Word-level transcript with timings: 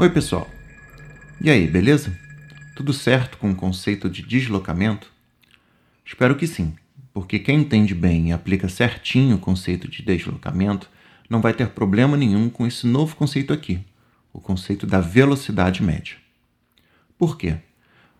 Oi, 0.00 0.08
pessoal. 0.08 0.48
E 1.40 1.50
aí, 1.50 1.66
beleza? 1.66 2.16
Tudo 2.76 2.92
certo 2.92 3.36
com 3.36 3.50
o 3.50 3.56
conceito 3.56 4.08
de 4.08 4.22
deslocamento? 4.22 5.10
Espero 6.06 6.36
que 6.36 6.46
sim, 6.46 6.76
porque 7.12 7.40
quem 7.40 7.62
entende 7.62 7.96
bem 7.96 8.28
e 8.28 8.32
aplica 8.32 8.68
certinho 8.68 9.34
o 9.34 9.40
conceito 9.40 9.88
de 9.88 10.00
deslocamento 10.04 10.88
não 11.28 11.40
vai 11.40 11.52
ter 11.52 11.70
problema 11.70 12.16
nenhum 12.16 12.48
com 12.48 12.64
esse 12.64 12.86
novo 12.86 13.16
conceito 13.16 13.52
aqui, 13.52 13.80
o 14.32 14.38
conceito 14.38 14.86
da 14.86 15.00
velocidade 15.00 15.82
média. 15.82 16.14
Por 17.18 17.36
quê? 17.36 17.56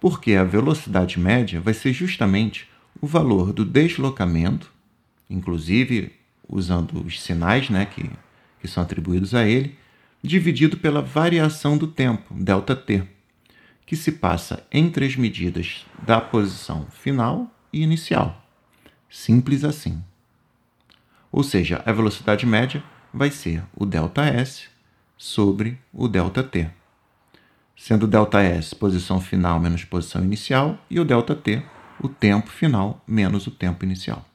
Porque 0.00 0.32
a 0.32 0.44
velocidade 0.44 1.20
média 1.20 1.60
vai 1.60 1.74
ser 1.74 1.92
justamente 1.92 2.66
o 3.02 3.06
valor 3.06 3.52
do 3.52 3.66
deslocamento, 3.66 4.72
inclusive 5.28 6.10
usando 6.48 7.04
os 7.04 7.20
sinais 7.20 7.68
né, 7.68 7.84
que, 7.84 8.10
que 8.62 8.66
são 8.66 8.82
atribuídos 8.82 9.34
a 9.34 9.46
ele, 9.46 9.76
dividido 10.25 10.77
pela 10.77 11.01
variação 11.01 11.77
do 11.77 11.87
tempo, 11.87 12.33
ΔT, 12.33 13.07
que 13.85 13.95
se 13.95 14.11
passa 14.11 14.65
entre 14.71 15.05
as 15.05 15.15
medidas 15.15 15.85
da 16.01 16.21
posição 16.21 16.87
final 16.91 17.49
e 17.73 17.81
inicial. 17.81 18.45
Simples 19.09 19.63
assim. 19.63 20.01
Ou 21.31 21.43
seja, 21.43 21.81
a 21.85 21.91
velocidade 21.91 22.45
média 22.45 22.83
vai 23.13 23.31
ser 23.31 23.63
o 23.75 23.85
ΔS 23.85 24.69
sobre 25.17 25.79
o 25.93 26.07
ΔT, 26.07 26.69
sendo 27.75 28.07
ΔS 28.07 28.73
posição 28.73 29.19
final 29.19 29.59
menos 29.59 29.83
posição 29.83 30.23
inicial 30.23 30.77
e 30.89 30.99
o 30.99 31.05
ΔT 31.05 31.63
o 31.99 32.09
tempo 32.09 32.49
final 32.49 33.03
menos 33.07 33.45
o 33.47 33.51
tempo 33.51 33.85
inicial. 33.85 34.25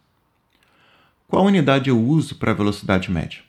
Qual 1.28 1.44
unidade 1.44 1.90
eu 1.90 2.00
uso 2.00 2.36
para 2.36 2.52
a 2.52 2.54
velocidade 2.54 3.10
média? 3.10 3.40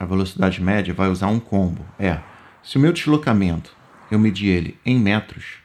A 0.00 0.06
velocidade 0.06 0.62
média 0.62 0.94
vai 0.94 1.10
usar 1.10 1.26
um 1.26 1.38
combo. 1.38 1.84
É, 1.98 2.22
se 2.62 2.78
o 2.78 2.80
meu 2.80 2.90
deslocamento 2.90 3.76
eu 4.10 4.18
medir 4.18 4.48
ele 4.48 4.80
em 4.84 4.98
metros 4.98 5.58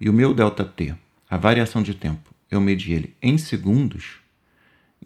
e 0.00 0.10
o 0.10 0.12
meu 0.12 0.34
ΔT, 0.34 0.96
a 1.30 1.36
variação 1.36 1.84
de 1.84 1.94
tempo, 1.94 2.34
eu 2.50 2.60
medir 2.60 2.94
ele 2.94 3.16
em 3.22 3.38
segundos, 3.38 4.16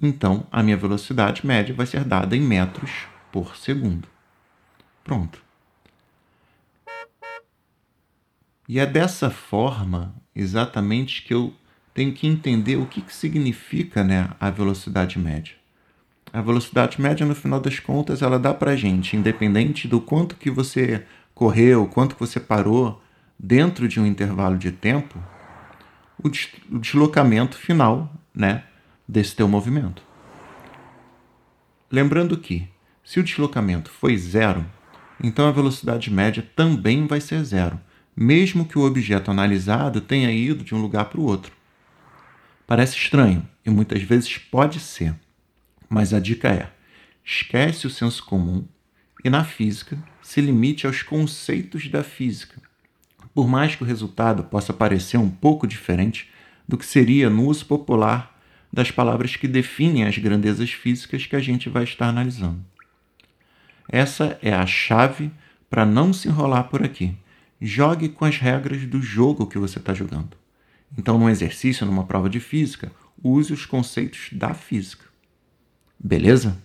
então 0.00 0.47
a 0.50 0.62
minha 0.62 0.78
velocidade 0.78 1.47
média 1.47 1.75
vai 1.75 1.84
ser 1.84 2.05
dada 2.05 2.34
em 2.34 2.41
metros 2.41 2.91
por 3.31 3.55
segundo. 3.55 4.09
Pronto. 5.05 5.42
E 8.67 8.78
é 8.78 8.87
dessa 8.87 9.28
forma 9.28 10.15
exatamente 10.34 11.22
que 11.22 11.34
eu 11.34 11.53
tenho 11.92 12.15
que 12.15 12.27
entender 12.27 12.77
o 12.77 12.87
que, 12.87 13.03
que 13.03 13.12
significa 13.12 14.03
né, 14.03 14.31
a 14.41 14.48
velocidade 14.48 15.19
média. 15.19 15.59
A 16.33 16.41
velocidade 16.41 17.00
média, 17.00 17.27
no 17.27 17.34
final 17.34 17.61
das 17.61 17.81
contas, 17.81 18.23
ela 18.23 18.39
dá 18.39 18.55
para 18.55 18.77
gente, 18.77 19.17
independente 19.17 19.89
do 19.89 20.00
quanto 20.00 20.37
que 20.37 20.50
você 20.50 21.05
correu, 21.34 21.87
quanto 21.87 22.14
que 22.14 22.20
você 22.20 22.39
parou 22.39 23.03
dentro 23.39 23.89
de 23.89 23.98
um 23.98 24.06
intervalo 24.06 24.56
de 24.56 24.70
tempo, 24.70 25.19
o, 26.22 26.28
deslocamento 26.78 27.56
final, 27.56 28.12
né, 28.34 28.64
desse 29.09 29.34
teu 29.34 29.48
movimento. 29.48 30.03
Lembrando 31.91 32.37
que, 32.37 32.69
se 33.03 33.19
o 33.19 33.25
deslocamento 33.25 33.91
foi 33.91 34.17
zero, 34.17 34.65
então 35.22 35.48
a 35.48 35.53
velocidade 35.53 36.12
média 36.12 36.48
também 36.55 37.06
vai 37.06 37.20
ser 37.20 37.42
zero, 37.42 37.81
mesmo 38.15 38.65
que 38.65 38.78
o 38.78 38.84
objeto 38.84 39.31
analisado 39.31 40.00
tenha 40.00 40.31
ido 40.31 40.62
de 40.62 40.75
um 40.75 40.81
lugar 40.81 41.06
para 41.06 41.20
o 41.20 41.25
outro. 41.25 41.53
Parece 42.67 42.97
estranho 42.97 43.48
e 43.67 43.70
muitas 43.70 44.03
vezes 44.03 44.39
pode 44.39 44.78
ser. 44.78 45.15
Mas 45.91 46.15
a 46.15 46.21
dica 46.21 46.49
é: 46.49 46.71
esquece 47.25 47.89
o 47.89 47.91
senso 47.91 48.25
comum 48.25 48.65
e 49.25 49.28
na 49.28 49.45
física 49.45 49.99
se 50.23 50.41
limite 50.41 50.87
aos 50.87 51.03
conceitos 51.03 51.89
da 51.89 52.05
física. 52.05 52.62
Por 53.34 53.49
mais 53.49 53.75
que 53.75 53.83
o 53.83 53.87
resultado 53.87 54.45
possa 54.45 54.73
parecer 54.73 55.19
um 55.19 55.29
pouco 55.29 55.67
diferente 55.67 56.31
do 56.67 56.79
que 56.79 56.87
seria 56.87 57.29
no 57.29 57.47
uso 57.47 57.67
popular 57.67 58.41
das 58.73 58.93
palavras 58.93 59.34
que 59.34 59.49
definem 59.49 60.06
as 60.06 60.17
grandezas 60.17 60.71
físicas 60.71 61.27
que 61.27 61.34
a 61.34 61.41
gente 61.41 61.69
vai 61.69 61.83
estar 61.83 62.09
analisando. 62.09 62.65
Essa 63.89 64.39
é 64.41 64.55
a 64.55 64.65
chave 64.67 65.33
para 65.69 65.84
não 65.84 66.12
se 66.12 66.29
enrolar 66.29 66.69
por 66.69 66.84
aqui. 66.84 67.17
Jogue 67.61 68.09
com 68.09 68.25
as 68.25 68.39
regras 68.39 68.87
do 68.87 69.03
jogo 69.03 69.49
que 69.49 69.59
você 69.59 69.81
está 69.81 69.93
jogando. 69.93 70.37
Então, 70.97 71.19
num 71.19 71.29
exercício, 71.29 71.84
numa 71.84 72.05
prova 72.05 72.31
de 72.31 72.39
física, 72.39 72.93
use 73.23 73.53
os 73.53 73.67
conceitos 73.67 74.29
da 74.33 74.55
física. 74.55 75.09
Beleza? 76.00 76.56